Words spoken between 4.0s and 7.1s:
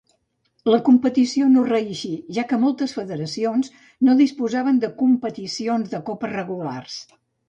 no disposaven de competicions de Copa regulars.